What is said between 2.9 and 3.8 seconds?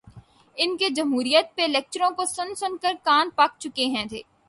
کان پک